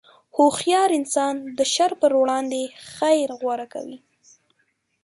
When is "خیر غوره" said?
2.93-3.67